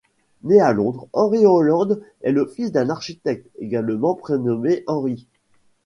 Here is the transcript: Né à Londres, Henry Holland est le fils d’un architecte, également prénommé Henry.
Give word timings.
Né 0.41 0.59
à 0.59 0.73
Londres, 0.73 1.07
Henry 1.13 1.45
Holland 1.45 2.01
est 2.21 2.31
le 2.31 2.47
fils 2.47 2.71
d’un 2.71 2.89
architecte, 2.89 3.47
également 3.59 4.15
prénommé 4.15 4.83
Henry. 4.87 5.27